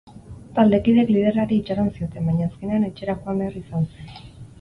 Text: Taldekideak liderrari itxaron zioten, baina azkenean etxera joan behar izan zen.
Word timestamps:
Taldekideak 0.59 1.11
liderrari 1.15 1.59
itxaron 1.63 1.91
zioten, 1.97 2.29
baina 2.31 2.47
azkenean 2.47 2.87
etxera 2.87 3.17
joan 3.21 3.39
behar 3.45 3.61
izan 3.61 3.87
zen. 3.93 4.11